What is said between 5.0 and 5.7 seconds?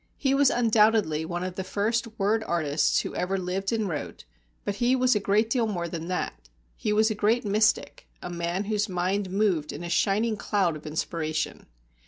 a great deal